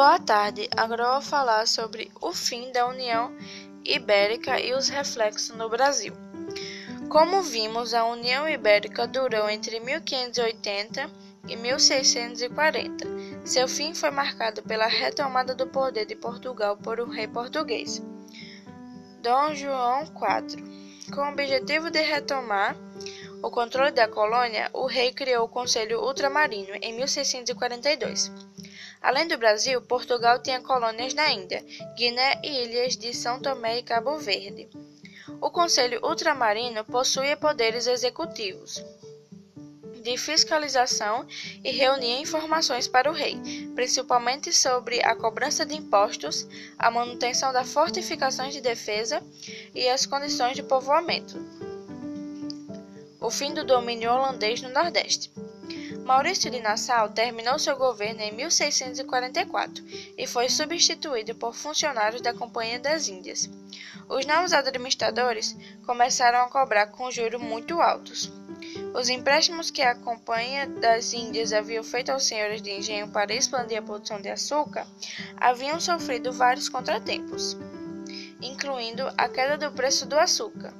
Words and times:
Boa 0.00 0.18
tarde. 0.18 0.66
Agora 0.74 1.12
vou 1.12 1.20
falar 1.20 1.68
sobre 1.68 2.10
o 2.22 2.32
fim 2.32 2.72
da 2.72 2.86
União 2.86 3.36
Ibérica 3.84 4.58
e 4.58 4.72
os 4.72 4.88
reflexos 4.88 5.54
no 5.54 5.68
Brasil. 5.68 6.14
Como 7.10 7.42
vimos, 7.42 7.92
a 7.92 8.06
União 8.06 8.48
Ibérica 8.48 9.06
durou 9.06 9.46
entre 9.50 9.78
1580 9.78 11.10
e 11.48 11.54
1640. 11.54 13.06
Seu 13.44 13.68
fim 13.68 13.94
foi 13.94 14.10
marcado 14.10 14.62
pela 14.62 14.86
retomada 14.86 15.54
do 15.54 15.66
poder 15.66 16.06
de 16.06 16.16
Portugal 16.16 16.78
por 16.78 16.98
um 16.98 17.10
rei 17.10 17.28
português, 17.28 18.02
Dom 19.20 19.54
João 19.54 20.04
IV. 20.04 20.64
Com 21.14 21.20
o 21.20 21.28
objetivo 21.28 21.90
de 21.90 22.00
retomar 22.00 22.74
o 23.42 23.50
controle 23.50 23.90
da 23.90 24.08
colônia, 24.08 24.70
o 24.72 24.86
rei 24.86 25.12
criou 25.12 25.44
o 25.44 25.48
Conselho 25.48 26.00
Ultramarino 26.00 26.74
em 26.80 26.94
1642. 26.94 28.49
Além 29.00 29.26
do 29.26 29.38
Brasil, 29.38 29.80
Portugal 29.82 30.42
tinha 30.42 30.60
colônias 30.60 31.14
na 31.14 31.30
Índia, 31.30 31.64
Guiné 31.96 32.40
e 32.44 32.64
ilhas 32.64 32.96
de 32.96 33.14
São 33.14 33.40
Tomé 33.40 33.78
e 33.78 33.82
Cabo 33.82 34.18
Verde. 34.18 34.68
O 35.40 35.50
Conselho 35.50 36.04
Ultramarino 36.04 36.84
possuía 36.84 37.36
poderes 37.36 37.86
executivos 37.86 38.84
de 40.02 40.16
fiscalização 40.16 41.26
e 41.62 41.70
reunia 41.70 42.20
informações 42.20 42.88
para 42.88 43.10
o 43.10 43.14
rei, 43.14 43.38
principalmente 43.74 44.52
sobre 44.52 45.02
a 45.04 45.14
cobrança 45.14 45.64
de 45.64 45.76
impostos, 45.76 46.46
a 46.78 46.90
manutenção 46.90 47.52
das 47.52 47.72
fortificações 47.72 48.54
de 48.54 48.60
defesa 48.60 49.22
e 49.74 49.88
as 49.88 50.06
condições 50.06 50.56
de 50.56 50.62
povoamento. 50.62 51.38
O 53.20 53.30
fim 53.30 53.52
do 53.52 53.64
domínio 53.64 54.10
holandês 54.10 54.62
no 54.62 54.70
Nordeste. 54.70 55.30
Maurício 56.10 56.50
de 56.50 56.58
Nassau 56.58 57.08
terminou 57.10 57.56
seu 57.56 57.76
governo 57.76 58.20
em 58.20 58.32
1644 58.32 59.84
e 60.18 60.26
foi 60.26 60.48
substituído 60.48 61.36
por 61.36 61.54
funcionários 61.54 62.20
da 62.20 62.34
Companhia 62.34 62.80
das 62.80 63.06
Índias. 63.06 63.48
Os 64.08 64.26
novos 64.26 64.52
administradores 64.52 65.56
começaram 65.86 66.40
a 66.40 66.48
cobrar 66.48 66.88
com 66.88 67.12
juros 67.12 67.40
muito 67.40 67.80
altos. 67.80 68.28
Os 68.92 69.08
empréstimos 69.08 69.70
que 69.70 69.82
a 69.82 69.94
Companhia 69.94 70.66
das 70.66 71.12
Índias 71.12 71.52
havia 71.52 71.80
feito 71.84 72.10
aos 72.10 72.24
senhores 72.24 72.60
de 72.60 72.72
engenho 72.72 73.06
para 73.12 73.32
expandir 73.32 73.78
a 73.78 73.82
produção 73.82 74.20
de 74.20 74.30
açúcar 74.30 74.88
haviam 75.36 75.78
sofrido 75.78 76.32
vários 76.32 76.68
contratempos, 76.68 77.56
incluindo 78.42 79.08
a 79.16 79.28
queda 79.28 79.56
do 79.56 79.70
preço 79.70 80.06
do 80.06 80.18
açúcar. 80.18 80.74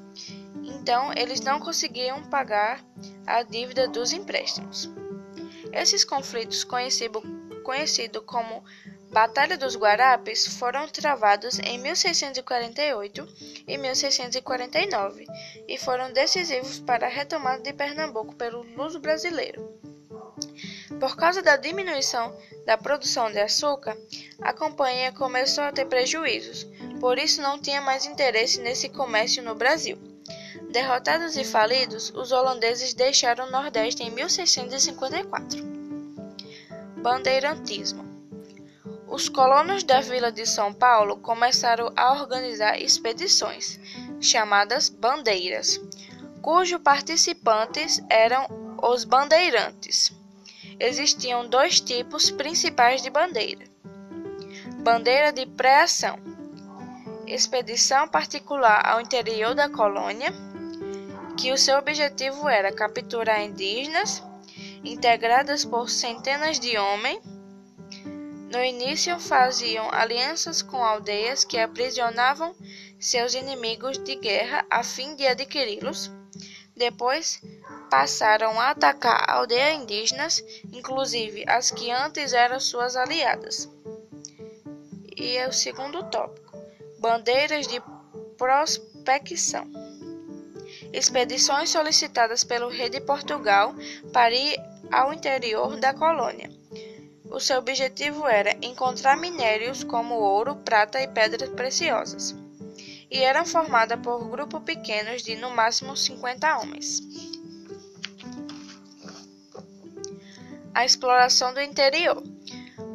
Então, 0.65 1.13
eles 1.15 1.41
não 1.41 1.61
conseguiam 1.61 2.21
pagar 2.25 2.85
a 3.25 3.45
dívida 3.45 3.87
dos 3.87 4.13
empréstimos. 4.13 4.91
Esses 5.73 6.05
conflitos, 6.05 6.65
conhecido, 6.65 7.23
conhecido 7.63 8.23
como 8.23 8.65
Batalha 9.11 9.57
dos 9.57 9.77
Guarapes, 9.77 10.47
foram 10.59 10.87
travados 10.89 11.59
em 11.61 11.79
1648 11.79 13.29
e 13.67 13.77
1649 13.77 15.27
e 15.67 15.79
foram 15.79 16.13
decisivos 16.13 16.79
para 16.81 17.07
a 17.07 17.11
retomada 17.11 17.63
de 17.63 17.73
Pernambuco 17.73 18.35
pelo 18.37 18.63
luso 18.77 19.01
brasileiro. 19.01 19.81
Por 20.99 21.17
causa 21.17 21.43
da 21.43 21.57
diminuição 21.57 22.37
da 22.67 22.77
produção 22.77 23.31
de 23.31 23.41
açúcar, 23.41 23.97
a 24.41 24.53
companhia 24.53 25.13
começou 25.13 25.65
a 25.65 25.73
ter 25.73 25.87
prejuízos, 25.87 26.67
por 27.01 27.19
isso 27.19 27.43
não 27.43 27.61
tinha 27.61 27.81
mais 27.81 28.07
interesse 28.07 28.61
nesse 28.61 28.89
comércio 28.89 29.43
no 29.43 29.55
Brasil. 29.55 30.10
Derrotados 30.71 31.37
e 31.37 31.43
falidos, 31.43 32.13
os 32.15 32.31
holandeses 32.31 32.95
deixaram 32.95 33.49
o 33.49 33.51
Nordeste 33.51 34.05
em 34.05 34.11
1654. 34.11 35.61
Bandeirantismo 37.03 38.05
Os 39.09 39.29
colonos 39.29 39.83
da 39.83 40.01
vila 40.01 40.31
de 40.31 40.47
São 40.47 40.73
Paulo 40.73 41.17
começaram 41.17 41.93
a 41.97 42.13
organizar 42.13 42.81
expedições, 42.81 43.81
chamadas 44.21 44.89
bandeiras, 44.89 45.81
cujos 46.41 46.81
participantes 46.81 48.01
eram 48.09 48.47
os 48.81 49.03
bandeirantes. 49.03 50.13
Existiam 50.79 51.49
dois 51.49 51.81
tipos 51.81 52.31
principais 52.31 53.03
de 53.03 53.11
bandeira: 53.11 53.65
bandeira 54.85 55.33
de 55.33 55.47
pré-ação, 55.47 56.17
expedição 57.27 58.07
particular 58.07 58.87
ao 58.87 59.01
interior 59.01 59.53
da 59.53 59.69
colônia 59.69 60.33
que 61.41 61.53
o 61.53 61.57
seu 61.57 61.79
objetivo 61.79 62.51
era 62.51 62.71
capturar 62.71 63.41
indígenas, 63.41 64.23
integradas 64.85 65.65
por 65.65 65.89
centenas 65.89 66.61
de 66.61 66.77
homens. 66.77 67.19
No 68.53 68.63
início 68.63 69.19
faziam 69.19 69.89
alianças 69.91 70.61
com 70.61 70.85
aldeias 70.85 71.43
que 71.43 71.59
aprisionavam 71.59 72.55
seus 72.99 73.33
inimigos 73.33 73.97
de 73.97 74.17
guerra 74.17 74.67
a 74.69 74.83
fim 74.83 75.17
de 75.17 75.27
adquiri-los. 75.27 76.11
Depois 76.77 77.41
passaram 77.91 78.61
a 78.61 78.71
atacar 78.71 79.25
aldeias 79.31 79.81
indígenas, 79.81 80.45
inclusive 80.71 81.45
as 81.49 81.71
que 81.71 81.91
antes 81.91 82.35
eram 82.35 82.61
suas 82.61 82.97
aliadas. 82.97 83.67
E 85.17 85.39
é 85.39 85.49
o 85.49 85.53
segundo 85.55 86.03
tópico: 86.11 86.53
bandeiras 86.99 87.67
de 87.67 87.81
prospecção 88.37 89.90
expedições 90.93 91.71
solicitadas 91.71 92.45
pelo 92.45 92.69
rei 92.69 92.89
de 92.89 93.01
Portugal 93.01 93.75
para 94.13 94.35
ir 94.35 94.59
ao 94.91 95.13
interior 95.13 95.77
da 95.77 95.95
colônia. 95.95 96.51
O 97.31 97.39
seu 97.39 97.59
objetivo 97.59 98.27
era 98.27 98.57
encontrar 98.61 99.17
minérios 99.17 99.85
como 99.85 100.17
ouro, 100.17 100.57
prata 100.57 101.01
e 101.01 101.07
pedras 101.07 101.49
preciosas, 101.51 102.35
e 103.09 103.23
eram 103.23 103.47
formadas 103.47 104.01
por 104.01 104.29
grupos 104.29 104.63
pequenos 104.65 105.23
de 105.23 105.37
no 105.37 105.51
máximo 105.51 105.97
50 105.97 106.59
homens. 106.59 107.01
A 110.75 110.85
exploração 110.85 111.55
do 111.55 111.61
interior. 111.61 112.23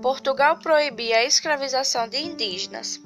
Portugal 0.01 0.57
proibia 0.57 1.17
a 1.17 1.25
escravização 1.25 2.07
de 2.07 2.17
indígenas, 2.17 3.01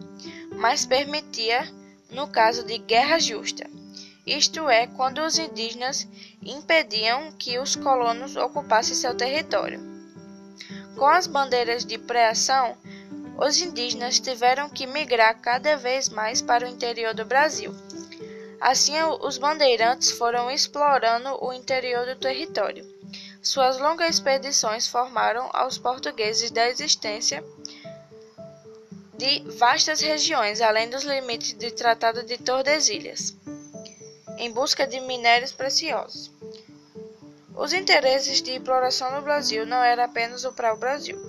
mas 0.55 0.85
permitia 0.85 1.71
no 2.09 2.27
caso 2.27 2.63
de 2.63 2.77
guerra 2.79 3.19
justa 3.19 3.69
isto 4.29 4.69
é, 4.69 4.85
quando 4.85 5.19
os 5.19 5.37
indígenas 5.37 6.07
impediam 6.43 7.31
que 7.31 7.57
os 7.57 7.75
colonos 7.75 8.35
ocupassem 8.35 8.95
seu 8.95 9.15
território. 9.15 9.79
Com 10.95 11.07
as 11.07 11.27
bandeiras 11.27 11.83
de 11.83 11.97
pré-ação, 11.97 12.77
os 13.37 13.59
indígenas 13.59 14.19
tiveram 14.19 14.69
que 14.69 14.85
migrar 14.85 15.39
cada 15.39 15.77
vez 15.77 16.09
mais 16.09 16.41
para 16.41 16.65
o 16.65 16.69
interior 16.69 17.13
do 17.13 17.25
Brasil. 17.25 17.73
Assim, 18.59 18.93
os 19.21 19.37
bandeirantes 19.37 20.11
foram 20.11 20.51
explorando 20.51 21.43
o 21.43 21.53
interior 21.53 22.05
do 22.05 22.15
território. 22.15 22.85
Suas 23.41 23.79
longas 23.79 24.15
expedições 24.15 24.87
formaram 24.87 25.49
aos 25.53 25.77
portugueses 25.77 26.51
da 26.51 26.67
existência 26.67 27.43
de 29.17 29.43
vastas 29.57 30.01
regiões, 30.01 30.59
além 30.59 30.89
dos 30.89 31.03
limites 31.03 31.53
do 31.53 31.71
Tratado 31.71 32.23
de 32.23 32.37
Tordesilhas 32.37 33.33
em 34.39 34.49
busca 34.49 34.87
de 34.87 35.01
minérios 35.01 35.51
preciosos. 35.51 36.31
Os 37.53 37.73
interesses 37.73 38.41
de 38.41 38.53
exploração 38.53 39.11
no 39.11 39.21
Brasil 39.21 39.65
não 39.65 39.83
eram 39.83 40.05
apenas 40.05 40.45
o 40.45 40.53
para 40.53 40.73
o 40.73 40.77
Brasil, 40.77 41.19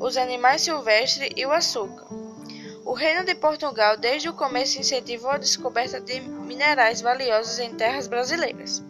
os 0.00 0.16
animais 0.16 0.62
silvestres 0.62 1.30
e 1.36 1.46
o 1.46 1.52
açúcar. 1.52 2.08
O 2.84 2.94
Reino 2.94 3.24
de 3.24 3.34
Portugal 3.36 3.96
desde 3.96 4.28
o 4.28 4.34
começo 4.34 4.80
incentivou 4.80 5.30
a 5.30 5.38
descoberta 5.38 6.00
de 6.00 6.20
minerais 6.20 7.00
valiosos 7.00 7.60
em 7.60 7.74
terras 7.74 8.08
brasileiras. 8.08 8.82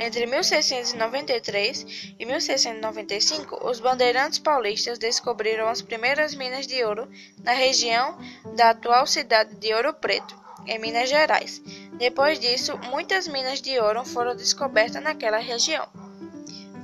Entre 0.00 0.26
1693 0.26 2.14
e 2.18 2.24
1695, 2.24 3.68
os 3.68 3.78
bandeirantes 3.78 4.38
paulistas 4.38 4.98
descobriram 4.98 5.68
as 5.68 5.82
primeiras 5.82 6.34
minas 6.34 6.66
de 6.66 6.82
ouro 6.84 7.08
na 7.42 7.52
região 7.52 8.18
da 8.56 8.70
atual 8.70 9.06
cidade 9.06 9.54
de 9.56 9.72
Ouro 9.74 9.94
Preto, 9.94 10.47
em 10.68 10.78
Minas 10.78 11.08
Gerais. 11.08 11.62
Depois 11.94 12.38
disso, 12.38 12.78
muitas 12.90 13.26
minas 13.26 13.60
de 13.60 13.78
ouro 13.80 14.04
foram 14.04 14.36
descobertas 14.36 15.02
naquela 15.02 15.38
região. 15.38 15.88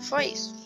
Foi 0.01 0.27
isso. 0.27 0.64